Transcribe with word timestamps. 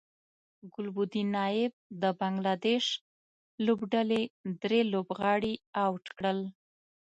ګلبدین 0.73 1.27
نایب 1.37 1.73
د 2.01 2.03
بنګلادیش 2.19 2.85
لوبډلې 3.65 4.21
درې 4.61 4.81
لوبغاړي 4.93 5.53
اوټ 5.83 6.05
کړل 6.17 6.39